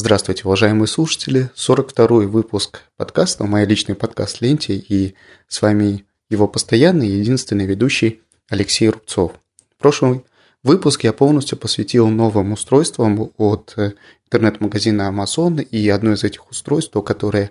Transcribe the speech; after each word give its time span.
Здравствуйте, 0.00 0.44
уважаемые 0.44 0.86
слушатели. 0.86 1.50
42-й 1.56 2.26
выпуск 2.26 2.82
подкаста, 2.96 3.42
мой 3.42 3.64
личный 3.66 3.96
подкаст 3.96 4.40
«Ленте», 4.40 4.74
и 4.74 5.16
с 5.48 5.60
вами 5.60 6.04
его 6.30 6.46
постоянный 6.46 7.08
и 7.08 7.18
единственный 7.18 7.66
ведущий 7.66 8.22
Алексей 8.48 8.90
Рубцов. 8.90 9.32
В 9.76 9.76
прошлом 9.76 10.24
выпуске 10.62 11.08
я 11.08 11.12
полностью 11.12 11.58
посвятил 11.58 12.06
новым 12.06 12.52
устройствам 12.52 13.32
от 13.38 13.74
э, 13.76 13.94
интернет-магазина 14.26 15.12
Amazon, 15.12 15.60
и 15.60 15.88
одно 15.88 16.12
из 16.12 16.22
этих 16.22 16.48
устройств, 16.48 16.92
которое 17.04 17.50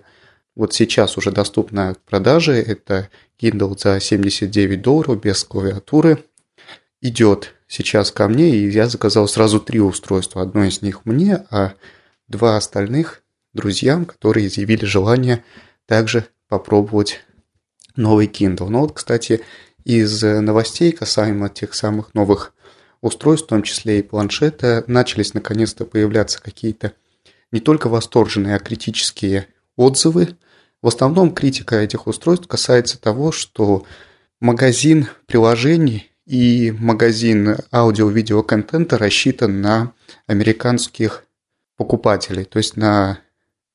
вот 0.56 0.72
сейчас 0.72 1.18
уже 1.18 1.30
доступно 1.30 1.96
к 1.96 2.00
продаже, 2.00 2.54
это 2.54 3.10
Kindle 3.38 3.78
за 3.78 4.00
79 4.00 4.80
долларов 4.80 5.20
без 5.20 5.44
клавиатуры. 5.44 6.24
Идет 7.02 7.52
сейчас 7.66 8.10
ко 8.10 8.26
мне, 8.26 8.48
и 8.48 8.70
я 8.70 8.88
заказал 8.88 9.28
сразу 9.28 9.60
три 9.60 9.80
устройства. 9.80 10.40
Одно 10.40 10.64
из 10.64 10.80
них 10.80 11.04
мне, 11.04 11.44
а 11.50 11.74
два 12.28 12.56
остальных 12.56 13.22
друзьям, 13.54 14.04
которые 14.04 14.46
изъявили 14.46 14.84
желание 14.84 15.44
также 15.86 16.26
попробовать 16.48 17.20
новый 17.96 18.26
Kindle. 18.26 18.68
Ну 18.68 18.80
вот, 18.80 18.92
кстати, 18.92 19.42
из 19.84 20.22
новостей 20.22 20.92
касаемо 20.92 21.48
тех 21.48 21.74
самых 21.74 22.14
новых 22.14 22.54
устройств, 23.00 23.46
в 23.46 23.50
том 23.50 23.62
числе 23.62 24.00
и 24.00 24.02
планшета, 24.02 24.84
начались 24.86 25.34
наконец-то 25.34 25.84
появляться 25.84 26.40
какие-то 26.42 26.92
не 27.52 27.60
только 27.60 27.88
восторженные, 27.88 28.56
а 28.56 28.60
критические 28.60 29.46
отзывы. 29.76 30.36
В 30.82 30.88
основном 30.88 31.34
критика 31.34 31.76
этих 31.76 32.06
устройств 32.06 32.46
касается 32.46 33.00
того, 33.00 33.32
что 33.32 33.84
магазин 34.40 35.08
приложений 35.26 36.10
и 36.26 36.74
магазин 36.78 37.56
аудио-видео 37.72 38.42
контента 38.42 38.98
рассчитан 38.98 39.60
на 39.62 39.92
американских 40.26 41.24
покупателей, 41.78 42.44
то 42.44 42.58
есть 42.58 42.76
на 42.76 43.20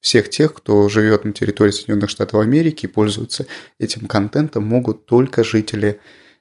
всех 0.01 0.29
тех, 0.29 0.53
кто 0.53 0.89
живет 0.89 1.23
на 1.23 1.31
территории 1.31 1.71
Соединенных 1.71 2.09
Штатов 2.09 2.41
Америки 2.41 2.85
и 2.85 2.89
пользуется 2.89 3.47
этим 3.79 4.05
контентом, 4.05 4.67
могут 4.67 5.05
только 5.05 5.43
жители 5.43 5.99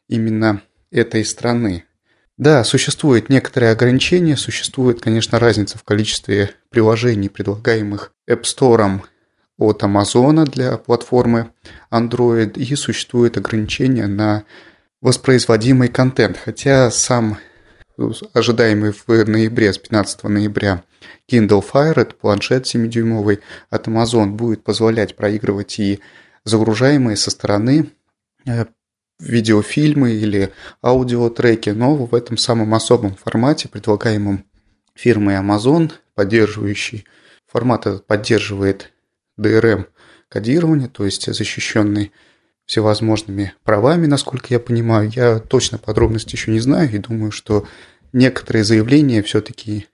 именно 0.09 0.61
этой 0.91 1.25
страны. 1.25 1.85
Да, 2.37 2.65
существуют 2.65 3.29
некоторые 3.29 3.71
ограничения, 3.71 4.37
существует, 4.37 5.01
конечно, 5.01 5.39
разница 5.39 5.79
в 5.79 5.85
количестве 5.85 6.51
приложений, 6.71 7.29
предлагаемых 7.29 8.13
App 8.29 8.43
Store 8.43 9.01
от 9.59 9.83
Amazon 9.85 10.45
для 10.45 10.77
платформы 10.77 11.53
Android, 11.93 12.59
и 12.59 12.75
существует 12.75 13.37
ограничения 13.37 14.09
на 14.09 14.45
воспроизводимый 15.01 15.89
контент, 15.89 16.37
хотя 16.37 16.91
сам 16.91 17.39
ожидаемый 18.33 18.93
в 18.93 19.07
ноябре, 19.09 19.73
с 19.73 19.79
15 19.79 20.25
ноября, 20.25 20.83
Kindle 21.31 21.65
Fire, 21.65 22.01
это 22.01 22.15
планшет 22.15 22.65
7-дюймовый 22.65 23.41
от 23.71 23.89
Amazon, 23.89 24.31
будет 24.31 24.65
позволять 24.65 25.17
проигрывать 25.17 25.79
и 25.79 26.01
загружаемые 26.45 27.17
со 27.17 27.31
стороны 27.31 27.91
э, 28.47 28.67
видеофильмы 29.19 30.13
или 30.13 30.53
аудиотреки, 30.83 31.71
но 31.71 31.95
в 31.95 32.15
этом 32.15 32.37
самом 32.37 32.75
особом 32.75 33.15
формате, 33.15 33.69
предлагаемом 33.69 34.45
фирмой 34.95 35.35
Amazon, 35.37 35.93
поддерживающий 36.15 37.07
формат 37.47 37.87
этот 37.87 38.07
поддерживает 38.07 38.93
DRM 39.39 39.87
кодирование, 40.29 40.89
то 40.89 41.05
есть 41.05 41.33
защищенный 41.33 42.13
всевозможными 42.65 43.53
правами, 43.65 44.07
насколько 44.07 44.47
я 44.51 44.59
понимаю. 44.59 45.11
Я 45.15 45.39
точно 45.39 45.79
подробности 45.79 46.37
еще 46.37 46.51
не 46.51 46.61
знаю 46.61 46.91
и 46.91 46.99
думаю, 46.99 47.31
что 47.31 47.67
некоторые 48.13 48.65
заявления 48.65 49.23
все-таки 49.23 49.87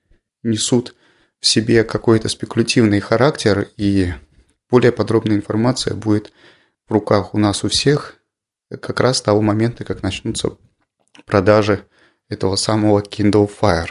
несут 0.42 0.94
в 1.40 1.46
себе 1.46 1.84
какой-то 1.84 2.28
спекулятивный 2.28 3.00
характер, 3.00 3.68
и 3.76 4.12
более 4.70 4.92
подробная 4.92 5.36
информация 5.36 5.94
будет 5.94 6.32
в 6.88 6.92
руках 6.92 7.34
у 7.34 7.38
нас 7.38 7.64
у 7.64 7.68
всех 7.68 8.16
как 8.70 9.00
раз 9.00 9.18
с 9.18 9.22
того 9.22 9.40
момента, 9.40 9.84
как 9.84 10.02
начнутся 10.02 10.56
продажи 11.26 11.84
этого 12.28 12.56
самого 12.56 13.00
Kindle 13.00 13.50
Fire. 13.60 13.90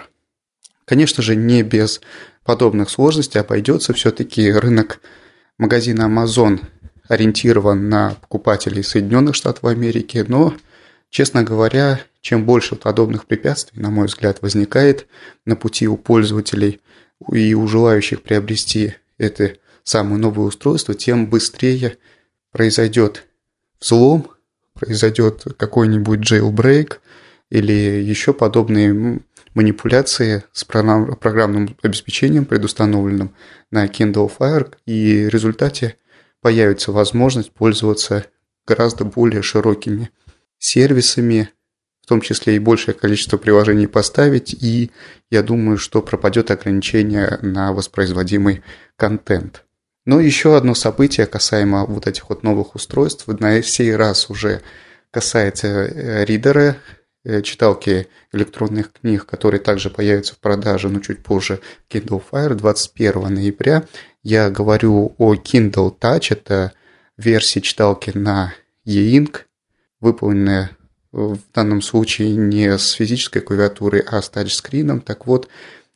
Конечно 0.86 1.24
же, 1.24 1.36
не 1.36 1.64
без 1.64 2.02
подобных 2.44 2.90
сложностей 2.90 3.42
обойдется 3.42 3.94
все-таки 3.94 4.52
рынок 4.52 5.02
магазина 5.58 6.04
Amazon 6.04 6.62
ориентирован 7.08 7.90
на 7.90 8.16
покупателей 8.22 8.84
Соединенных 8.84 9.36
Штатов 9.36 9.66
Америки, 9.66 10.24
но, 10.28 10.54
честно 11.10 11.44
говоря, 11.44 12.02
чем 12.22 12.46
больше 12.46 12.76
подобных 12.76 13.26
препятствий, 13.26 13.82
на 13.82 13.90
мой 13.90 14.08
взгляд, 14.08 14.42
возникает 14.42 15.08
на 15.46 15.56
пути 15.56 15.88
у 15.88 15.98
пользователей 15.98 16.82
и 17.32 17.54
у 17.54 17.68
желающих 17.68 18.24
приобрести 18.24 18.94
это 19.18 19.56
самое 19.84 20.18
новое 20.18 20.48
устройство, 20.48 20.94
тем 20.94 21.28
быстрее 21.28 21.98
произойдет 22.52 23.26
взлом, 23.80 24.28
произойдет 24.74 25.46
какой-нибудь 25.58 26.20
jailbreak 26.20 26.98
или 27.50 27.74
еще 27.74 28.34
подобные 28.34 29.22
манипуляции 29.54 30.44
с 30.54 30.64
программным 30.64 31.76
обеспечением, 31.82 32.46
предустановленным 32.46 33.34
на 33.72 33.86
Kindle 33.88 34.32
Fire, 34.38 34.74
и 34.86 35.26
в 35.26 35.30
результате 35.30 35.96
появится 36.42 36.92
возможность 36.92 37.52
пользоваться 37.52 38.26
гораздо 38.68 39.06
более 39.06 39.42
широкими 39.42 40.12
сервисами, 40.60 41.50
в 42.08 42.10
том 42.10 42.22
числе 42.22 42.56
и 42.56 42.60
большее 42.60 42.96
количество 42.96 43.36
приложений 43.36 43.88
поставить, 43.88 44.54
и 44.54 44.92
я 45.30 45.44
думаю, 45.44 45.78
что 45.78 46.02
пропадет 46.02 46.52
ограничение 46.52 47.38
на 47.42 47.74
воспроизводимый 47.74 48.64
контент. 48.96 49.66
Но 50.06 50.22
еще 50.22 50.56
одно 50.56 50.74
событие 50.74 51.28
касаемо 51.28 51.84
вот 51.86 52.08
этих 52.08 52.30
вот 52.30 52.44
новых 52.44 52.76
устройств, 52.76 53.28
на 53.28 53.62
сей 53.62 53.94
раз 53.94 54.30
уже 54.30 54.62
касается 55.12 55.68
э, 55.68 56.24
ридера, 56.24 56.78
э, 57.26 57.42
читалки 57.42 58.08
электронных 58.32 58.94
книг, 58.94 59.26
которые 59.26 59.60
также 59.60 59.90
появятся 59.90 60.36
в 60.36 60.40
продаже, 60.40 60.88
но 60.88 61.02
чуть 61.02 61.22
позже, 61.22 61.60
Kindle 61.90 62.24
Fire 62.32 62.54
21 62.54 63.34
ноября. 63.34 63.84
Я 64.24 64.50
говорю 64.50 65.14
о 65.18 65.36
Kindle 65.36 65.94
Touch, 66.00 66.28
это 66.30 66.72
версия 67.18 67.60
читалки 67.60 68.12
на 68.18 68.54
e-ink, 68.86 69.42
выполненная 70.00 70.77
в 71.18 71.40
данном 71.54 71.82
случае 71.82 72.36
не 72.36 72.78
с 72.78 72.92
физической 72.92 73.40
клавиатурой, 73.40 74.02
а 74.02 74.22
с 74.22 74.30
тачскрином. 74.30 75.02
Так 75.02 75.26
вот, 75.26 75.50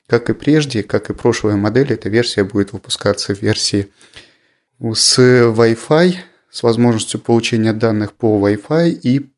как 0.07 0.29
и 0.29 0.33
прежде, 0.33 0.81
как 0.81 1.09
и 1.09 1.13
прошлая 1.13 1.55
модель, 1.55 1.93
эта 1.93 2.09
версия 2.09 2.43
будет 2.43 2.73
выпускаться 2.73 3.35
в 3.35 3.41
версии 3.41 3.91
с 4.79 5.19
Wi-Fi, 5.19 6.15
с 6.49 6.63
возможностью 6.63 7.19
получения 7.19 7.71
данных 7.71 8.13
по 8.13 8.47
Wi-Fi 8.47 8.89
и 8.89 9.29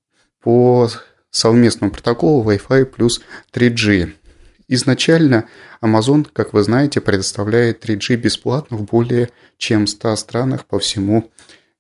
по 0.42 0.90
совместному 1.30 1.92
протоколу 1.92 2.50
Wi-Fi 2.50 2.86
плюс 2.86 3.22
3G. 3.52 4.14
Изначально 4.70 5.50
Amazon, 5.82 6.26
как 6.32 6.54
вы 6.54 6.64
знаете, 6.64 7.02
предоставляет 7.02 7.84
3G 7.84 8.16
бесплатно 8.16 8.78
в 8.78 8.86
более 8.86 9.30
чем 9.58 9.86
100 9.86 10.16
странах 10.16 10.66
по 10.66 10.80
всему 10.80 11.16
миру. 11.16 11.32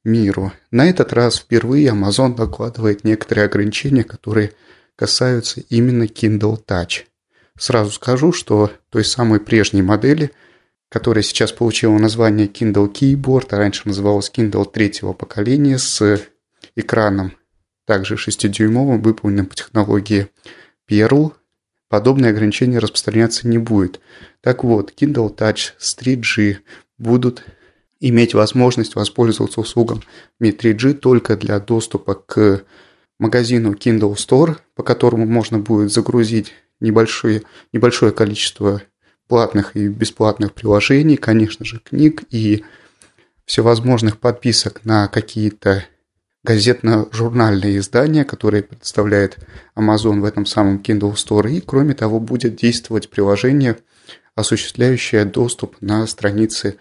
На 0.05 0.89
этот 0.89 1.13
раз 1.13 1.37
впервые 1.37 1.89
Amazon 1.89 2.35
докладывает 2.35 3.03
некоторые 3.03 3.45
ограничения, 3.45 4.03
которые 4.03 4.51
касаются 4.95 5.61
именно 5.69 6.03
Kindle 6.03 6.59
Touch. 6.65 7.05
Сразу 7.57 7.91
скажу, 7.91 8.33
что 8.33 8.71
той 8.89 9.05
самой 9.05 9.39
прежней 9.39 9.81
модели, 9.81 10.31
которая 10.89 11.23
сейчас 11.23 11.51
получила 11.51 11.97
название 11.97 12.47
Kindle 12.47 12.91
Keyboard, 12.91 13.47
а 13.51 13.57
раньше 13.57 13.87
называлась 13.87 14.31
Kindle 14.35 14.69
третьего 14.69 15.13
поколения 15.13 15.77
с 15.77 16.21
экраном 16.75 17.33
также 17.85 18.15
6-дюймовым, 18.15 19.01
выполненным 19.01 19.45
по 19.45 19.55
технологии 19.55 20.29
Perl, 20.89 21.33
подобные 21.89 22.31
ограничения 22.31 22.79
распространяться 22.79 23.47
не 23.47 23.57
будет. 23.57 23.99
Так 24.41 24.63
вот, 24.63 24.93
Kindle 24.95 25.35
Touch 25.35 25.73
с 25.77 25.97
3G 25.97 26.57
будут 26.97 27.43
иметь 28.03 28.33
возможность 28.33 28.95
воспользоваться 28.95 29.61
услугами 29.61 30.01
3G 30.41 30.95
только 30.95 31.37
для 31.37 31.59
доступа 31.59 32.15
к 32.15 32.63
магазину 33.17 33.73
Kindle 33.73 34.15
Store, 34.15 34.57
по 34.75 34.83
которому 34.83 35.25
можно 35.25 35.57
будет 35.57 35.91
загрузить 35.91 36.53
небольшое, 36.81 37.43
небольшое 37.71 38.11
количество 38.11 38.81
платных 39.29 39.77
и 39.77 39.87
бесплатных 39.87 40.51
приложений, 40.53 41.15
конечно 41.15 41.63
же, 41.63 41.79
книг 41.79 42.23
и 42.29 42.65
всевозможных 43.45 44.19
подписок 44.19 44.83
на 44.83 45.07
какие-то 45.07 45.85
газетно-журнальные 46.43 47.77
издания, 47.77 48.25
которые 48.25 48.63
предоставляет 48.63 49.37
Amazon 49.77 50.19
в 50.19 50.25
этом 50.25 50.45
самом 50.45 50.81
Kindle 50.81 51.13
Store. 51.13 51.49
И, 51.49 51.61
кроме 51.61 51.93
того, 51.93 52.19
будет 52.19 52.57
действовать 52.57 53.09
приложение, 53.09 53.77
осуществляющее 54.35 55.23
доступ 55.23 55.77
на 55.79 56.05
страницы 56.05 56.77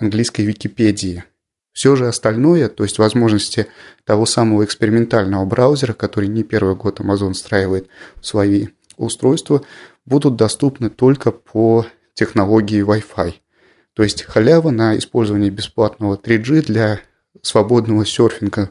английской 0.00 0.42
Википедии. 0.42 1.24
Все 1.72 1.94
же 1.94 2.08
остальное, 2.08 2.68
то 2.68 2.82
есть 2.82 2.98
возможности 2.98 3.66
того 4.04 4.26
самого 4.26 4.64
экспериментального 4.64 5.44
браузера, 5.44 5.92
который 5.92 6.28
не 6.28 6.42
первый 6.42 6.74
год 6.74 7.00
Amazon 7.00 7.32
встраивает 7.32 7.88
в 8.20 8.26
свои 8.26 8.68
устройства, 8.96 9.62
будут 10.04 10.36
доступны 10.36 10.90
только 10.90 11.30
по 11.30 11.86
технологии 12.14 12.84
Wi-Fi. 12.84 13.34
То 13.94 14.02
есть 14.02 14.22
халява 14.22 14.70
на 14.70 14.98
использование 14.98 15.50
бесплатного 15.50 16.16
3G 16.16 16.62
для 16.62 17.00
свободного 17.42 18.04
серфинга 18.04 18.70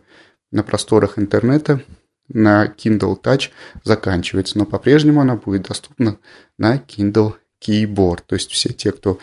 на 0.52 0.64
просторах 0.64 1.18
интернета 1.18 1.82
на 2.28 2.66
Kindle 2.66 3.20
Touch 3.22 3.50
заканчивается, 3.84 4.58
но 4.58 4.66
по-прежнему 4.66 5.22
она 5.22 5.36
будет 5.36 5.64
доступна 5.64 6.18
на 6.58 6.78
Kindle 6.78 7.34
Keyboard. 7.66 8.22
То 8.26 8.36
есть 8.36 8.52
все 8.52 8.72
те, 8.72 8.92
кто 8.92 9.20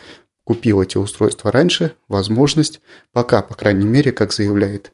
купил 0.47 0.81
эти 0.81 0.97
устройства 0.97 1.51
раньше, 1.51 1.97
возможность, 2.07 2.81
пока, 3.13 3.43
по 3.43 3.55
крайней 3.55 3.85
мере, 3.85 4.13
как 4.13 4.33
заявляет 4.33 4.93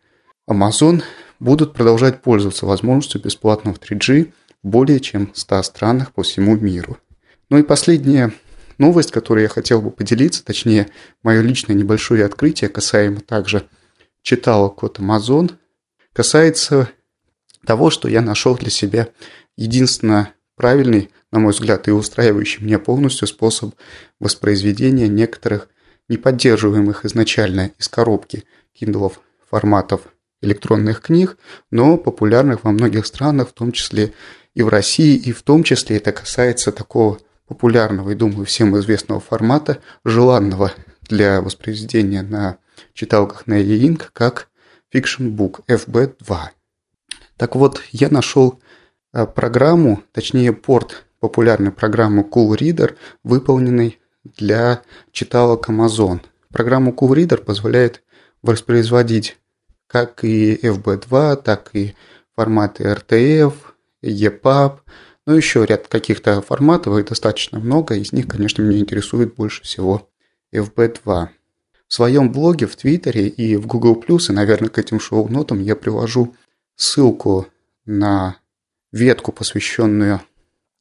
Amazon, 0.49 1.03
будут 1.41 1.75
продолжать 1.75 2.23
пользоваться 2.23 2.65
возможностью 2.65 3.21
бесплатного 3.21 3.77
3G 3.77 4.33
в 4.63 4.67
более 4.67 4.99
чем 4.99 5.31
100 5.35 5.63
странах 5.65 6.13
по 6.15 6.23
всему 6.23 6.57
миру. 6.57 6.97
Ну 7.51 7.59
и 7.59 7.63
последняя 7.63 8.33
новость, 8.79 9.11
которую 9.11 9.43
я 9.43 9.51
хотел 9.51 9.83
бы 9.83 9.91
поделиться, 9.91 10.43
точнее, 10.43 10.89
мое 11.23 11.43
личное 11.43 11.77
небольшое 11.77 12.25
открытие, 12.25 12.71
касаемо 12.71 13.21
также 13.21 13.69
читалок 14.23 14.83
от 14.83 15.01
Amazon, 15.01 15.53
касается 16.15 16.89
того, 17.67 17.91
что 17.91 18.09
я 18.09 18.23
нашел 18.23 18.57
для 18.57 18.71
себя 18.71 19.09
единственно 19.59 20.33
правильный, 20.57 21.11
на 21.33 21.41
мой 21.41 21.53
взгляд, 21.53 21.89
и 21.89 21.91
устраивающий 21.91 22.63
меня 22.63 22.79
полностью 22.79 23.27
способ 23.27 23.75
воспроизведения 24.21 25.09
некоторых 25.09 25.69
неподдерживаемых 26.09 27.05
изначально 27.07 27.73
из 27.79 27.89
коробки 27.89 28.45
Kindle 28.79 29.15
форматов 29.51 30.03
электронных 30.43 31.01
книг, 31.01 31.39
но 31.71 31.97
популярных 31.97 32.65
во 32.65 32.73
многих 32.73 33.07
странах, 33.07 33.49
в 33.49 33.53
том 33.53 33.73
числе 33.73 34.13
и 34.55 34.63
в 34.63 34.69
России, 34.69 35.17
и 35.17 35.33
в 35.33 35.43
том 35.43 35.63
числе 35.63 35.97
это 35.97 36.13
касается 36.13 36.71
такого 36.73 37.19
популярного 37.47 38.11
и, 38.11 38.15
думаю, 38.15 38.45
всем 38.45 38.77
известного 38.79 39.21
формата, 39.21 39.79
желанного 40.05 40.73
для 41.03 41.41
воспроизведения 41.41 42.23
на 42.23 42.59
читалках 42.93 43.47
на 43.47 43.55
e-ink, 43.55 44.11
как 44.13 44.49
Fiction 44.93 45.35
Book 45.35 45.61
FB2. 45.69 46.39
Так 47.37 47.57
вот, 47.57 47.83
я 47.93 48.09
нашел 48.09 48.61
э, 49.13 49.27
программу, 49.27 50.03
точнее 50.13 50.53
порт 50.53 51.05
популярной 51.23 51.71
программы 51.71 52.23
Cool 52.23 52.59
Reader, 52.59 52.97
выполненный 53.23 54.01
для 54.25 54.83
читалок 55.13 55.71
Amazon. 55.71 56.21
Программа 56.49 56.91
Cool 56.91 57.15
Reader 57.15 57.45
позволяет 57.45 58.03
воспроизводить 58.43 59.39
как 59.87 60.25
и 60.25 60.57
FB2, 60.57 61.37
так 61.37 61.71
и 61.75 61.95
форматы 62.35 62.83
RTF, 62.85 63.55
EPUB, 64.03 64.81
ну 65.27 65.35
еще 65.35 65.65
ряд 65.65 65.87
каких-то 65.87 66.43
форматов, 66.43 66.99
их 66.99 67.07
достаточно 67.07 67.61
много, 67.61 67.95
из 67.95 68.13
них, 68.13 68.27
конечно, 68.27 68.63
меня 68.63 68.81
интересует 68.81 69.37
больше 69.37 69.63
всего 69.63 70.11
FB2. 70.53 71.29
В 71.87 71.95
своем 71.95 72.33
блоге, 72.33 72.67
в 72.67 72.75
Твиттере 72.75 73.29
и 73.29 73.55
в 73.55 73.69
Google+, 73.69 74.03
и, 74.19 74.33
наверное, 74.33 74.71
к 74.71 74.79
этим 74.79 74.99
шоу-нотам 74.99 75.61
я 75.61 75.77
привожу 75.77 76.35
ссылку 76.75 77.47
на 77.85 78.39
ветку, 78.91 79.31
посвященную 79.31 80.21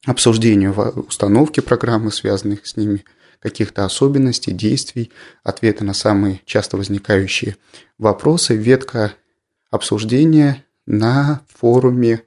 обсуждению 0.06 0.74
установки 1.06 1.60
программы, 1.60 2.10
связанных 2.10 2.66
с 2.66 2.76
ними– 2.76 3.04
каких-то 3.42 3.84
особенностей, 3.84 4.52
действий, 4.52 5.10
ответы 5.42 5.84
на 5.84 5.94
самые 5.94 6.40
часто 6.44 6.76
возникающие 6.76 7.56
вопросы, 7.98 8.54
ветка 8.54 9.14
обсуждения 9.70 10.64
на 10.86 11.42
форуме, 11.48 12.22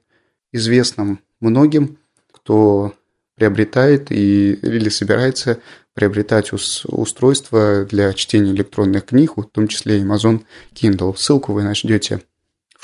известном 0.52 1.20
многим, 1.40 1.98
кто 2.30 2.94
приобретает 3.34 4.12
и, 4.12 4.52
или 4.52 4.88
собирается 4.90 5.60
приобретать 5.94 6.52
устройство 6.52 7.86
для 7.86 8.12
чтения 8.12 8.52
электронных 8.52 9.06
книг, 9.06 9.38
в 9.38 9.44
том 9.44 9.68
числе 9.68 10.00
Amazon 10.02 10.44
Kindle. 10.74 11.16
Ссылку 11.16 11.54
вы 11.54 11.62
найдете 11.62 12.20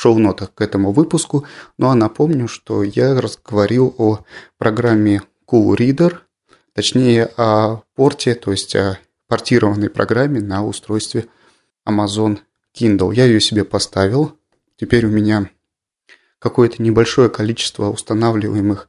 шоу-нотах 0.02 0.52
к 0.54 0.60
этому 0.60 0.93
выпуску. 0.93 1.46
Ну 1.78 1.88
а 1.88 1.94
напомню, 1.94 2.49
что 2.49 2.82
я 2.82 3.20
разговаривал 3.20 3.94
о 3.99 4.25
программе 4.58 5.22
Cool 5.46 5.76
Reader– 5.76 6.19
Точнее, 6.75 7.26
о 7.37 7.82
порте, 7.94 8.34
то 8.34 8.50
есть 8.50 8.75
о 8.76 8.99
портированной 9.28 9.90
программе 9.90 10.40
на 10.40 10.64
устройстве 10.64 11.26
Amazon 11.87 12.38
Kindle. 12.75 13.14
Я 13.14 13.26
ее 13.26 13.40
себе 13.40 13.64
поставил. 13.64 14.38
Теперь 14.76 15.04
у 15.04 15.10
меня 15.10 15.50
какое-то 16.38 16.82
небольшое 16.82 17.28
количество 17.28 17.90
устанавливаемых 17.90 18.88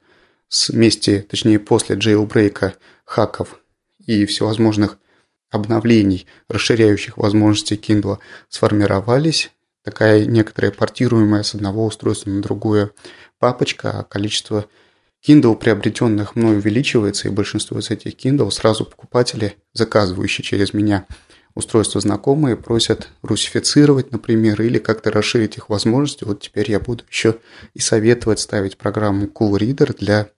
вместе, 0.69 1.21
точнее 1.21 1.59
после 1.59 1.97
джейлбрейка 1.97 2.75
хаков 3.03 3.59
и 4.05 4.25
всевозможных 4.25 4.97
обновлений, 5.49 6.25
расширяющих 6.47 7.17
возможности 7.17 7.73
Kindle, 7.73 8.19
сформировались. 8.47 9.51
Такая 9.83 10.25
некоторая 10.25 10.71
портируемая 10.71 11.43
с 11.43 11.55
одного 11.55 11.85
устройства 11.85 12.29
на 12.29 12.41
другое 12.41 12.91
папочка, 13.39 13.99
а 13.99 14.03
количество 14.03 14.65
Kindle 15.25 15.55
приобретенных 15.55 16.35
мной 16.35 16.57
увеличивается, 16.57 17.27
и 17.27 17.31
большинство 17.31 17.79
из 17.79 17.89
этих 17.89 18.13
Kindle 18.15 18.49
сразу 18.51 18.85
покупатели, 18.85 19.57
заказывающие 19.73 20.43
через 20.43 20.73
меня 20.73 21.05
устройства 21.55 22.01
знакомые, 22.01 22.57
просят 22.57 23.09
русифицировать, 23.21 24.11
например, 24.11 24.61
или 24.61 24.79
как-то 24.79 25.11
расширить 25.11 25.57
их 25.57 25.69
возможности. 25.69 26.23
Вот 26.23 26.41
теперь 26.41 26.71
я 26.71 26.79
буду 26.79 27.03
еще 27.09 27.37
и 27.73 27.79
советовать 27.79 28.39
ставить 28.39 28.77
программу 28.77 29.27
Cool 29.27 29.59
Reader 29.59 29.97
для 29.97 30.29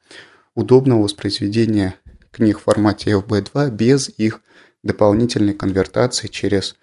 удобного 0.56 1.04
воспроизведения 1.04 1.96
книг 2.32 2.60
в 2.60 2.64
формате 2.64 3.12
FB2 3.12 3.70
без 3.72 4.10
их 4.10 4.42
дополнительной 4.84 5.54
конвертации 5.54 6.28
через, 6.28 6.76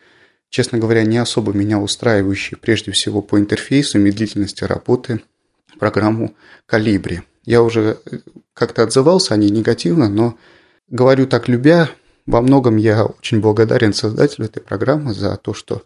честно 0.52 0.78
говоря, 0.78 1.02
не 1.02 1.16
особо 1.16 1.54
меня 1.54 1.78
устраивающие 1.80 2.58
прежде 2.58 2.92
всего 2.92 3.22
по 3.22 3.38
интерфейсу 3.38 3.98
медлительности 3.98 4.64
работы 4.64 5.22
программу 5.78 6.34
Calibri. 6.70 7.22
Я 7.44 7.62
уже 7.62 7.98
э, 8.04 8.18
как-то 8.52 8.82
отзывался 8.82 9.32
о 9.32 9.38
ней 9.38 9.48
негативно, 9.48 10.10
но 10.10 10.36
говорю 10.88 11.26
так 11.26 11.48
любя, 11.48 11.88
во 12.26 12.42
многом 12.42 12.76
я 12.76 13.06
очень 13.06 13.40
благодарен 13.40 13.94
создателю 13.94 14.44
этой 14.44 14.60
программы 14.60 15.14
за 15.14 15.38
то, 15.38 15.54
что 15.54 15.82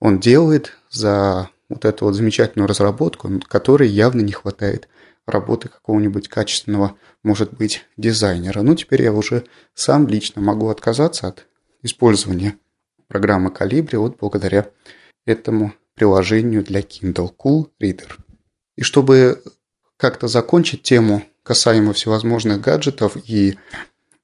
он 0.00 0.18
делает, 0.18 0.72
за 0.90 1.50
вот 1.68 1.84
эту 1.84 2.06
вот 2.06 2.14
замечательную 2.14 2.66
разработку, 2.66 3.30
которой 3.46 3.88
явно 3.88 4.20
не 4.22 4.32
хватает 4.32 4.88
работы 5.26 5.68
какого-нибудь 5.68 6.26
качественного, 6.26 6.96
может 7.22 7.52
быть, 7.52 7.84
дизайнера. 7.96 8.62
Ну, 8.62 8.74
теперь 8.74 9.02
я 9.02 9.12
уже 9.12 9.44
сам 9.74 10.08
лично 10.08 10.42
могу 10.42 10.70
отказаться 10.70 11.28
от 11.28 11.46
использования 11.82 12.56
программы 13.08 13.50
Calibri 13.50 13.98
вот 13.98 14.16
благодаря 14.18 14.70
этому 15.26 15.72
приложению 15.94 16.62
для 16.64 16.80
Kindle 16.80 17.34
Cool 17.36 17.70
Reader. 17.80 18.12
И 18.76 18.82
чтобы 18.82 19.42
как-то 19.96 20.28
закончить 20.28 20.82
тему 20.82 21.24
касаемо 21.42 21.92
всевозможных 21.92 22.60
гаджетов 22.60 23.16
и 23.26 23.58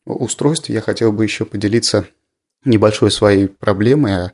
устройств, 0.05 0.69
я 0.69 0.81
хотел 0.81 1.12
бы 1.12 1.25
еще 1.25 1.45
поделиться 1.45 2.07
небольшой 2.64 3.11
своей 3.11 3.49
проблемой, 3.49 4.31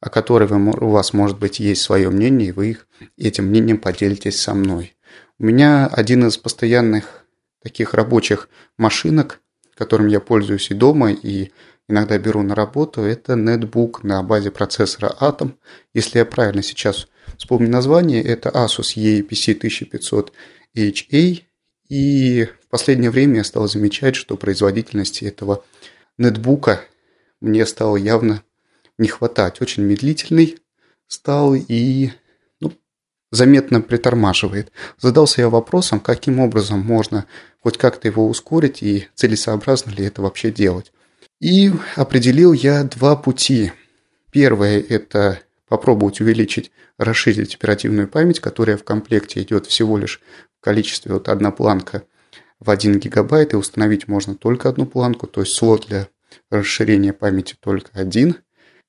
о 0.00 0.10
которой 0.10 0.46
вы, 0.46 0.58
у 0.70 0.90
вас, 0.90 1.12
может 1.12 1.38
быть, 1.38 1.60
есть 1.60 1.82
свое 1.82 2.10
мнение, 2.10 2.48
и 2.48 2.52
вы 2.52 2.70
их, 2.70 2.86
этим 3.16 3.46
мнением 3.46 3.78
поделитесь 3.78 4.40
со 4.40 4.54
мной. 4.54 4.94
У 5.38 5.44
меня 5.44 5.86
один 5.86 6.26
из 6.26 6.36
постоянных 6.36 7.24
таких 7.62 7.94
рабочих 7.94 8.48
машинок, 8.76 9.40
которым 9.74 10.06
я 10.08 10.20
пользуюсь 10.20 10.70
и 10.70 10.74
дома, 10.74 11.10
и 11.10 11.52
иногда 11.88 12.18
беру 12.18 12.42
на 12.42 12.54
работу, 12.54 13.02
это 13.02 13.34
нетбук 13.36 14.02
на 14.02 14.22
базе 14.22 14.50
процессора 14.50 15.14
Atom. 15.20 15.54
Если 15.92 16.18
я 16.18 16.24
правильно 16.24 16.62
сейчас 16.62 17.08
вспомню 17.36 17.68
название, 17.68 18.22
это 18.22 18.48
Asus 18.50 18.96
EPC 18.96 19.56
1500 19.56 20.32
HA, 20.76 21.42
и 21.88 22.48
в 22.62 22.68
последнее 22.68 23.10
время 23.10 23.36
я 23.36 23.44
стал 23.44 23.68
замечать, 23.68 24.16
что 24.16 24.36
производительности 24.36 25.24
этого 25.24 25.64
нетбука 26.18 26.80
мне 27.40 27.66
стало 27.66 27.96
явно 27.96 28.42
не 28.98 29.08
хватать. 29.08 29.60
Очень 29.60 29.82
медлительный 29.84 30.58
стал 31.06 31.54
и 31.54 32.10
ну, 32.60 32.72
заметно 33.30 33.80
притормаживает. 33.80 34.72
Задался 34.98 35.42
я 35.42 35.48
вопросом, 35.50 36.00
каким 36.00 36.40
образом 36.40 36.80
можно 36.80 37.26
хоть 37.60 37.76
как-то 37.76 38.08
его 38.08 38.26
ускорить 38.26 38.82
и 38.82 39.08
целесообразно 39.14 39.90
ли 39.90 40.04
это 40.04 40.22
вообще 40.22 40.50
делать. 40.50 40.92
И 41.44 41.70
определил 41.96 42.54
я 42.54 42.84
два 42.84 43.16
пути. 43.16 43.72
Первое– 44.32 44.82
это 44.88 45.40
попробовать 45.68 46.22
увеличить, 46.22 46.72
расширить 46.96 47.54
оперативную 47.54 48.08
память, 48.08 48.40
которая 48.40 48.78
в 48.78 48.84
комплекте 48.84 49.42
идет 49.42 49.66
всего 49.66 49.98
лишь 49.98 50.22
количестве 50.62 51.12
вот 51.12 51.28
одна 51.28 51.50
планка 51.50 52.04
в 52.60 52.70
1 52.70 52.98
гигабайт, 52.98 53.52
и 53.52 53.56
установить 53.56 54.08
можно 54.08 54.34
только 54.34 54.70
одну 54.70 54.86
планку, 54.86 55.26
то 55.26 55.42
есть 55.42 55.52
слот 55.52 55.86
для 55.86 56.08
расширения 56.50 57.12
памяти 57.12 57.56
только 57.60 57.90
один, 57.92 58.36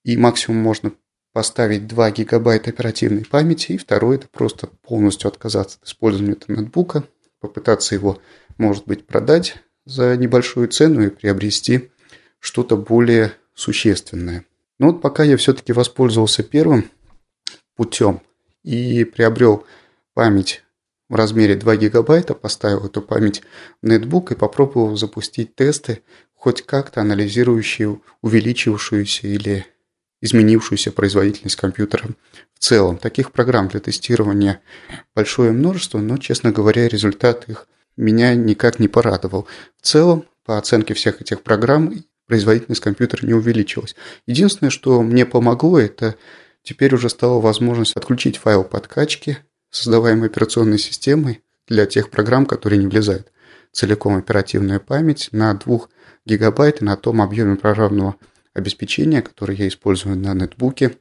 и 0.05 0.15
максимум 0.15 0.62
можно 0.62 0.93
поставить 1.33 1.88
2 1.88 2.12
гигабайта 2.12 2.69
оперативной 2.69 3.25
памяти, 3.25 3.74
и 3.74 3.77
второе 3.77 4.15
это 4.15 4.27
просто 4.31 4.67
полностью 4.67 5.27
отказаться 5.27 5.77
от 5.81 5.89
использования 5.89 6.31
этого 6.31 6.55
ноутбука, 6.55 7.03
попытаться 7.41 7.95
его, 7.95 8.21
может 8.57 8.85
быть, 8.85 9.05
продать 9.05 9.57
за 9.83 10.15
небольшую 10.15 10.69
цену 10.69 11.05
и 11.05 11.09
приобрести 11.09 11.91
что-то 12.45 12.77
более 12.77 13.33
существенное. 13.55 14.45
Но 14.77 14.91
вот 14.91 15.01
пока 15.01 15.23
я 15.23 15.35
все-таки 15.35 15.73
воспользовался 15.73 16.43
первым 16.43 16.91
путем 17.75 18.21
и 18.63 19.03
приобрел 19.03 19.65
память 20.13 20.63
в 21.09 21.15
размере 21.15 21.55
2 21.55 21.75
гигабайта, 21.77 22.35
поставил 22.35 22.85
эту 22.85 23.01
память 23.01 23.41
в 23.81 23.87
нетбук 23.87 24.31
и 24.31 24.35
попробовал 24.35 24.95
запустить 24.95 25.55
тесты, 25.55 26.03
хоть 26.35 26.61
как-то 26.61 27.01
анализирующие 27.01 27.99
увеличившуюся 28.21 29.27
или 29.27 29.65
изменившуюся 30.21 30.91
производительность 30.91 31.55
компьютера 31.55 32.09
в 32.53 32.59
целом. 32.59 32.97
Таких 32.97 33.31
программ 33.31 33.69
для 33.69 33.79
тестирования 33.79 34.61
большое 35.15 35.51
множество, 35.51 35.97
но, 35.97 36.17
честно 36.17 36.51
говоря, 36.51 36.87
результат 36.87 37.49
их 37.49 37.67
меня 37.97 38.35
никак 38.35 38.79
не 38.79 38.87
порадовал. 38.87 39.47
В 39.81 39.85
целом, 39.85 40.25
по 40.45 40.57
оценке 40.59 40.93
всех 40.93 41.21
этих 41.21 41.41
программ, 41.41 41.91
производительность 42.27 42.82
компьютера 42.82 43.25
не 43.25 43.34
увеличилась. 43.34 43.96
Единственное, 44.25 44.72
что 44.72 45.01
мне 45.01 45.25
помогло, 45.25 45.79
это 45.79 46.15
теперь 46.63 46.94
уже 46.96 47.10
стала 47.10 47.39
возможность 47.39 47.96
отключить 47.96 48.38
файл 48.38 48.63
подкачки, 48.63 49.39
создаваемой 49.70 50.29
операционной 50.29 50.79
системой 50.79 51.44
для 51.67 51.86
тех 51.86 52.10
программ, 52.10 52.46
которые 52.46 52.79
не 52.79 52.88
влезают 52.88 53.32
целиком 53.72 54.15
оперативная 54.15 54.79
память 54.79 55.29
на 55.32 55.53
2 55.53 55.79
гигабайт 56.25 56.82
на 56.82 56.96
том 56.96 57.22
объеме 57.22 57.58
программного 57.58 58.15
обеспечения, 58.53 59.22
которое 59.22 59.55
я 59.55 59.67
использую 59.67 60.17
на 60.17 60.34
нетбуке. 60.34 60.98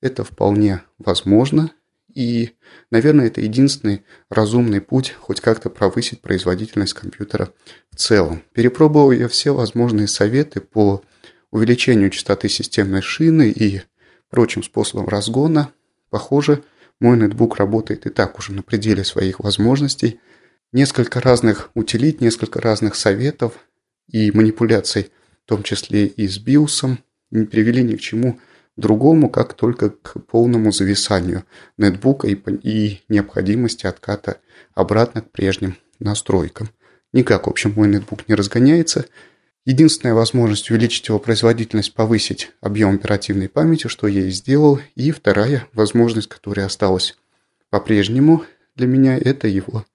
Это 0.00 0.24
вполне 0.24 0.82
возможно, 0.98 1.70
и, 2.14 2.52
наверное, 2.90 3.26
это 3.26 3.40
единственный 3.40 4.04
разумный 4.28 4.80
путь 4.80 5.14
хоть 5.18 5.40
как-то 5.40 5.70
повысить 5.70 6.20
производительность 6.20 6.94
компьютера 6.94 7.52
в 7.90 7.96
целом. 7.96 8.42
Перепробовал 8.52 9.12
я 9.12 9.28
все 9.28 9.54
возможные 9.54 10.06
советы 10.06 10.60
по 10.60 11.02
увеличению 11.50 12.10
частоты 12.10 12.48
системной 12.48 13.02
шины 13.02 13.50
и 13.50 13.82
прочим 14.30 14.62
способам 14.62 15.08
разгона. 15.08 15.70
Похоже, 16.10 16.62
мой 17.00 17.16
ноутбук 17.16 17.56
работает 17.56 18.06
и 18.06 18.10
так 18.10 18.38
уже 18.38 18.52
на 18.52 18.62
пределе 18.62 19.04
своих 19.04 19.40
возможностей. 19.40 20.20
Несколько 20.72 21.20
разных 21.20 21.70
утилит, 21.74 22.20
несколько 22.20 22.60
разных 22.60 22.94
советов 22.94 23.54
и 24.08 24.30
манипуляций, 24.32 25.10
в 25.44 25.48
том 25.48 25.62
числе 25.62 26.06
и 26.06 26.26
с 26.26 26.38
биосом, 26.38 26.98
не 27.30 27.44
привели 27.44 27.82
ни 27.82 27.96
к 27.96 28.00
чему 28.00 28.38
другому, 28.76 29.28
как 29.28 29.54
только 29.54 29.90
к 29.90 30.20
полному 30.26 30.72
зависанию 30.72 31.44
нетбука 31.78 32.28
и, 32.28 32.34
и 32.34 33.02
необходимости 33.08 33.86
отката 33.86 34.38
обратно 34.74 35.22
к 35.22 35.30
прежним 35.30 35.76
настройкам. 35.98 36.70
Никак, 37.12 37.46
в 37.46 37.50
общем, 37.50 37.72
мой 37.76 37.88
нетбук 37.88 38.28
не 38.28 38.34
разгоняется. 38.34 39.06
Единственная 39.64 40.14
возможность 40.14 40.70
увеличить 40.70 41.08
его 41.08 41.18
производительность, 41.18 41.94
повысить 41.94 42.50
объем 42.60 42.96
оперативной 42.96 43.48
памяти, 43.48 43.86
что 43.86 44.06
я 44.08 44.26
и 44.26 44.30
сделал. 44.30 44.80
И 44.94 45.10
вторая 45.10 45.66
возможность, 45.72 46.28
которая 46.28 46.66
осталась 46.66 47.16
по-прежнему 47.70 48.44
для 48.74 48.86
меня, 48.86 49.16
это 49.16 49.48
его 49.48 49.86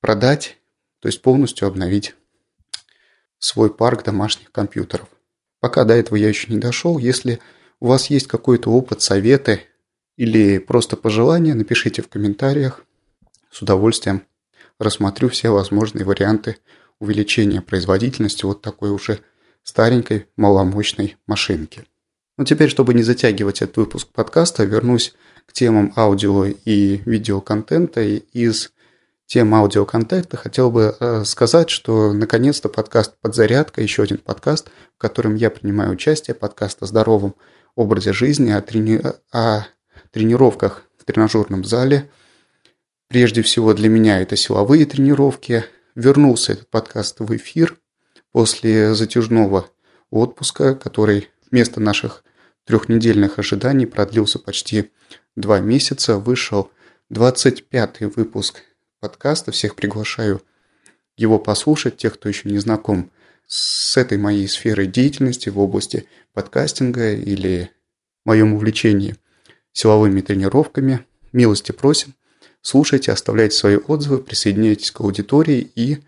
продать, 0.00 0.58
то 1.00 1.08
есть 1.08 1.22
полностью 1.22 1.68
обновить 1.68 2.14
свой 3.38 3.72
парк 3.72 4.04
домашних 4.04 4.50
компьютеров. 4.50 5.08
Пока 5.60 5.84
до 5.84 5.94
этого 5.94 6.16
я 6.16 6.28
еще 6.28 6.52
не 6.52 6.58
дошел. 6.58 6.98
Если 6.98 7.40
у 7.84 7.86
вас 7.86 8.08
есть 8.08 8.28
какой-то 8.28 8.70
опыт, 8.70 9.02
советы 9.02 9.60
или 10.16 10.56
просто 10.56 10.96
пожелания, 10.96 11.52
напишите 11.52 12.00
в 12.00 12.08
комментариях. 12.08 12.82
С 13.50 13.60
удовольствием 13.60 14.22
рассмотрю 14.78 15.28
все 15.28 15.50
возможные 15.50 16.06
варианты 16.06 16.56
увеличения 16.98 17.60
производительности 17.60 18.46
вот 18.46 18.62
такой 18.62 18.88
уже 18.88 19.20
старенькой 19.62 20.28
маломощной 20.38 21.18
машинки. 21.26 21.84
Ну 22.38 22.46
теперь, 22.46 22.70
чтобы 22.70 22.94
не 22.94 23.02
затягивать 23.02 23.60
этот 23.60 23.76
выпуск 23.76 24.08
подкаста, 24.14 24.64
вернусь 24.64 25.14
к 25.44 25.52
темам 25.52 25.92
аудио 25.94 26.46
и 26.46 27.02
видеоконтента 27.04 28.00
из 28.00 28.72
тем 29.26 29.54
аудиоконтента 29.54 30.38
хотел 30.38 30.70
бы 30.70 30.96
э, 30.98 31.24
сказать, 31.24 31.68
что 31.68 32.14
наконец-то 32.14 32.70
подкаст 32.70 33.14
«Подзарядка», 33.20 33.82
еще 33.82 34.04
один 34.04 34.16
подкаст, 34.16 34.70
в 34.96 34.98
котором 34.98 35.34
я 35.34 35.50
принимаю 35.50 35.92
участие, 35.92 36.34
подкаст 36.34 36.82
о 36.82 36.86
здоровом 36.86 37.34
образе 37.76 38.12
жизни, 38.12 38.50
о, 38.50 38.60
трени... 38.60 39.00
о 39.32 39.66
тренировках 40.10 40.84
в 40.98 41.04
тренажерном 41.04 41.64
зале. 41.64 42.10
Прежде 43.08 43.42
всего 43.42 43.74
для 43.74 43.88
меня 43.88 44.20
это 44.20 44.36
силовые 44.36 44.86
тренировки. 44.86 45.64
Вернулся 45.94 46.52
этот 46.52 46.68
подкаст 46.68 47.20
в 47.20 47.36
эфир 47.36 47.78
после 48.32 48.94
затяжного 48.94 49.70
отпуска, 50.10 50.74
который 50.74 51.28
вместо 51.50 51.80
наших 51.80 52.24
трехнедельных 52.64 53.38
ожиданий 53.38 53.86
продлился 53.86 54.38
почти 54.38 54.90
два 55.36 55.60
месяца. 55.60 56.18
Вышел 56.18 56.70
25-й 57.12 58.06
выпуск 58.06 58.62
подкаста. 59.00 59.52
Всех 59.52 59.76
приглашаю 59.76 60.42
его 61.16 61.38
послушать, 61.38 61.96
тех, 61.96 62.14
кто 62.14 62.28
еще 62.28 62.48
не 62.48 62.58
знаком 62.58 63.10
с 63.46 63.96
этой 63.96 64.18
моей 64.18 64.48
сферой 64.48 64.86
деятельности 64.86 65.48
в 65.48 65.58
области 65.58 66.06
подкастинга 66.32 67.14
или 67.14 67.70
моем 68.24 68.54
увлечении 68.54 69.16
силовыми 69.72 70.20
тренировками. 70.20 71.06
Милости 71.32 71.72
просим. 71.72 72.14
Слушайте, 72.60 73.12
оставляйте 73.12 73.56
свои 73.56 73.76
отзывы, 73.76 74.18
присоединяйтесь 74.18 74.90
к 74.90 75.00
аудитории 75.00 75.70
и 75.74 75.98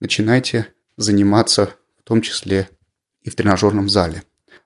начинайте 0.00 0.68
заниматься 0.96 1.70
в 1.98 2.02
том 2.04 2.22
числе 2.22 2.68
и 3.22 3.30
в 3.30 3.34
тренажерном 3.34 3.88
зале. 3.88 4.22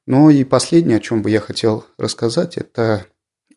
Ну 0.07 0.31
и 0.31 0.45
последнее, 0.45 0.99
о 0.99 1.01
чем 1.01 1.23
бы 1.23 1.31
я 1.31 1.41
хотел 1.41 1.87
рассказать, 1.97 2.59
это 2.59 3.07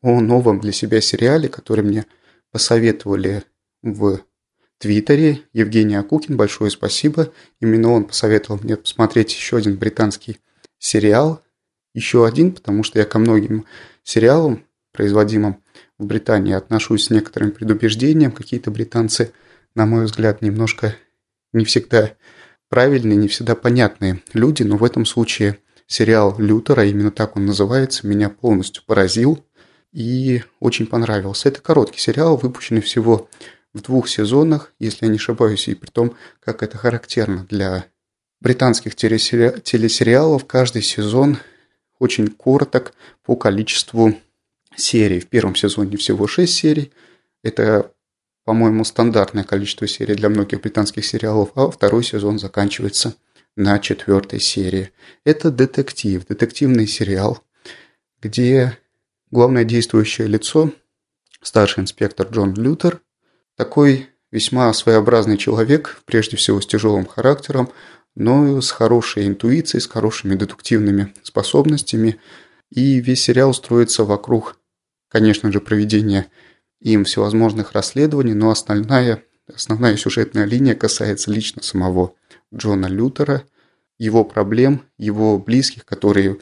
о 0.02 0.22
новом 0.22 0.60
для 0.60 0.72
себя 0.72 1.02
сериале, 1.02 1.50
который 1.50 1.84
мне 1.84 2.06
посоветовали 2.52 3.44
в 3.82 4.20
Твиттере. 4.84 5.44
Евгений 5.54 5.96
Акукин, 5.96 6.36
большое 6.36 6.70
спасибо. 6.70 7.32
Именно 7.62 7.90
он 7.94 8.04
посоветовал 8.04 8.60
мне 8.62 8.76
посмотреть 8.76 9.34
еще 9.34 9.56
один 9.56 9.78
британский 9.78 10.40
сериал. 10.78 11.42
Еще 11.94 12.28
один, 12.28 12.52
потому 12.52 12.84
что 12.84 13.00
я 13.00 13.06
ко 13.06 13.18
многим 13.18 13.66
сериалам, 14.04 14.66
производимым 14.92 15.64
в 15.98 16.06
Британии, 16.06 16.54
отношусь 16.54 17.06
с 17.06 17.10
некоторым 17.10 17.52
предубеждением. 17.52 18.34
Какие-то 18.34 18.72
британцы, 18.72 19.32
на 19.74 19.86
мой 19.86 20.04
взгляд, 20.04 20.42
немножко 20.42 20.98
не 21.54 21.64
всегда 21.64 22.12
правильные, 22.68 23.16
не 23.16 23.30
всегда 23.30 23.56
понятные 23.56 24.22
люди, 24.34 24.64
но 24.64 24.76
в 24.76 24.84
этом 24.84 25.06
случае 25.06 25.60
сериал 25.88 26.36
Лютера, 26.38 26.84
именно 26.84 27.12
так 27.12 27.38
он 27.38 27.46
называется, 27.46 28.06
меня 28.06 28.28
полностью 28.28 28.84
поразил 28.86 29.46
и 29.94 30.44
очень 30.60 30.88
понравился. 30.88 31.48
Это 31.48 31.62
короткий 31.62 32.02
сериал, 32.02 32.36
выпущенный 32.36 32.82
всего 32.82 33.30
в 33.74 33.82
двух 33.82 34.08
сезонах, 34.08 34.74
если 34.80 35.06
я 35.06 35.12
не 35.12 35.18
ошибаюсь, 35.18 35.68
и 35.68 35.76
при 35.76 35.90
том, 35.90 36.16
как 36.40 36.64
это 36.64 36.78
характерно 36.78 37.46
для 37.50 37.86
британских 38.40 38.96
телесериалов, 38.96 40.46
каждый 40.46 40.82
сезон 40.82 41.38
очень 42.00 42.28
короток 42.28 42.94
по 43.24 43.36
количеству 43.36 44.16
серий. 44.76 45.20
В 45.20 45.28
первом 45.28 45.56
сезоне 45.56 45.98
всего 45.98 46.28
6 46.28 46.54
серий. 46.54 46.92
Это, 47.44 47.92
по-моему, 48.44 48.84
стандартное 48.84 49.44
количество 49.44 49.88
серий 49.88 50.16
для 50.16 50.30
многих 50.30 50.62
британских 50.62 51.06
сериалов, 51.06 51.52
а 51.56 51.72
второй 51.72 52.04
сезон 52.04 52.40
заканчивается 52.40 53.16
на 53.56 53.80
четвертой 53.80 54.40
серии. 54.40 54.92
Это 55.24 55.52
детектив, 55.52 56.26
детективный 56.26 56.88
сериал, 56.88 57.44
где 58.22 58.78
главное 59.32 59.64
действующее 59.64 60.28
лицо, 60.28 60.72
старший 61.42 61.84
инспектор 61.84 62.28
Джон 62.28 62.54
Лютер, 62.56 63.02
такой 63.56 64.10
весьма 64.32 64.74
своеобразный 64.74 65.38
человек, 65.38 66.02
прежде 66.06 66.38
всего 66.38 66.60
с 66.62 66.68
тяжелым 66.68 67.06
характером, 67.06 67.70
но 68.16 68.62
с 68.62 68.72
хорошей 68.72 69.28
интуицией, 69.28 69.82
с 69.82 69.88
хорошими 69.88 70.36
дедуктивными 70.36 71.14
способностями. 71.24 72.20
И 72.70 73.00
весь 73.00 73.22
сериал 73.22 73.54
строится 73.54 74.04
вокруг, 74.04 74.58
конечно 75.10 75.52
же, 75.52 75.60
проведения 75.60 76.28
им 76.80 77.06
всевозможных 77.06 77.74
расследований, 77.74 78.34
но 78.34 78.50
основная, 78.50 79.24
основная 79.54 79.98
сюжетная 79.98 80.46
линия 80.46 80.76
касается 80.76 81.32
лично 81.32 81.62
самого 81.62 82.14
Джона 82.54 82.88
Лютера, 82.88 83.44
его 84.00 84.26
проблем, 84.26 84.84
его 84.98 85.38
близких, 85.40 85.86
которые 85.86 86.38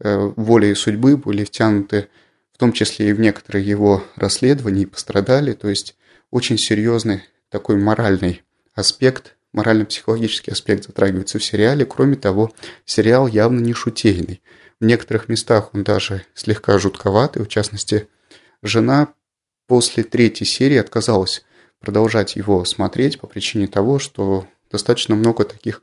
э, 0.00 0.32
волей 0.36 0.74
судьбы 0.74 1.16
были 1.16 1.44
втянуты 1.44 2.08
в 2.56 2.58
том 2.58 2.72
числе 2.72 3.10
и 3.10 3.12
в 3.12 3.20
некоторые 3.20 3.66
его 3.66 4.02
расследования 4.16 4.84
и 4.84 4.86
пострадали. 4.86 5.52
То 5.52 5.68
есть 5.68 5.94
очень 6.30 6.58
серьезный 6.58 7.22
такой 7.48 7.76
моральный 7.76 8.42
аспект, 8.74 9.36
морально-психологический 9.52 10.50
аспект 10.50 10.84
затрагивается 10.84 11.38
в 11.38 11.44
сериале. 11.44 11.86
Кроме 11.86 12.16
того, 12.16 12.52
сериал 12.84 13.26
явно 13.26 13.60
не 13.60 13.72
шутейный. 13.72 14.42
В 14.78 14.84
некоторых 14.84 15.28
местах 15.28 15.70
он 15.72 15.82
даже 15.82 16.24
слегка 16.34 16.78
жутковатый. 16.78 17.42
В 17.42 17.48
частности, 17.48 18.08
жена 18.62 19.14
после 19.66 20.04
третьей 20.04 20.46
серии 20.46 20.76
отказалась 20.76 21.44
продолжать 21.80 22.36
его 22.36 22.64
смотреть 22.64 23.18
по 23.18 23.26
причине 23.26 23.66
того, 23.66 23.98
что 23.98 24.46
достаточно 24.70 25.14
много 25.14 25.44
таких 25.44 25.82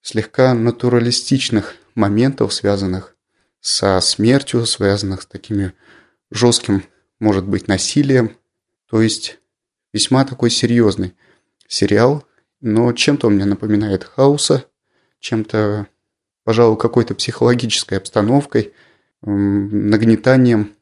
слегка 0.00 0.54
натуралистичных 0.54 1.76
моментов, 1.94 2.52
связанных 2.52 3.16
со 3.60 4.00
смертью, 4.00 4.66
связанных 4.66 5.22
с 5.22 5.26
такими 5.26 5.72
жестким, 6.30 6.84
может 7.20 7.46
быть, 7.46 7.68
насилием. 7.68 8.36
То 8.90 9.00
есть 9.00 9.38
весьма 9.92 10.24
такой 10.24 10.50
серьезный 10.50 11.14
сериал, 11.68 12.24
но 12.60 12.92
чем-то 12.92 13.26
он 13.26 13.34
мне 13.34 13.44
напоминает 13.44 14.04
Хауса, 14.04 14.64
чем-то, 15.20 15.86
пожалуй, 16.44 16.78
какой-то 16.78 17.14
психологической 17.14 17.98
обстановкой, 17.98 18.72
нагнетанием 19.22 20.74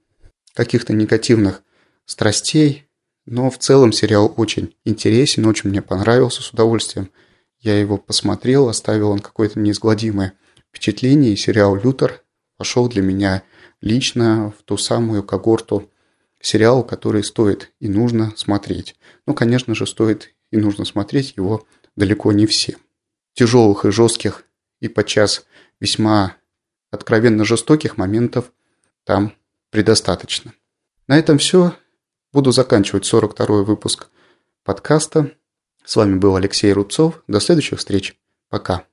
каких-то 0.54 0.92
негативных 0.92 1.62
страстей. 2.06 2.86
Но 3.26 3.50
в 3.50 3.58
целом 3.58 3.92
сериал 3.92 4.32
очень 4.36 4.74
интересен, 4.84 5.46
очень 5.46 5.70
мне 5.70 5.82
понравился 5.82 6.42
с 6.42 6.50
удовольствием. 6.50 7.10
Я 7.60 7.78
его 7.78 7.98
посмотрел, 7.98 8.68
оставил 8.68 9.10
он 9.10 9.18
какое-то 9.20 9.60
неизгладимое 9.60 10.32
впечатление, 10.68 11.32
и 11.32 11.36
сериал 11.36 11.76
«Лютер» 11.76 12.22
пошел 12.56 12.88
для 12.88 13.02
меня 13.02 13.42
лично 13.80 14.52
в 14.58 14.62
ту 14.62 14.76
самую 14.76 15.22
когорту 15.22 15.90
сериал, 16.40 16.84
который 16.84 17.22
стоит 17.22 17.72
и 17.80 17.88
нужно 17.88 18.32
смотреть. 18.36 18.96
Ну, 19.26 19.34
конечно 19.34 19.74
же, 19.74 19.86
стоит 19.86 20.34
и 20.50 20.56
нужно 20.56 20.84
смотреть 20.84 21.34
его 21.36 21.66
далеко 21.96 22.32
не 22.32 22.46
все. 22.46 22.76
Тяжелых 23.34 23.84
и 23.84 23.90
жестких 23.90 24.44
и 24.80 24.88
подчас 24.88 25.46
весьма 25.78 26.36
откровенно 26.90 27.44
жестоких 27.44 27.96
моментов 27.96 28.52
там 29.04 29.34
предостаточно. 29.70 30.52
На 31.06 31.18
этом 31.18 31.38
все. 31.38 31.74
Буду 32.32 32.52
заканчивать 32.52 33.04
42 33.04 33.62
выпуск 33.62 34.08
подкаста. 34.64 35.32
С 35.84 35.96
вами 35.96 36.16
был 36.16 36.36
Алексей 36.36 36.72
Рубцов. 36.72 37.22
До 37.26 37.40
следующих 37.40 37.78
встреч. 37.78 38.16
Пока. 38.48 38.89